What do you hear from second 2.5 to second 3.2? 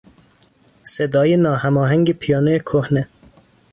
کهنه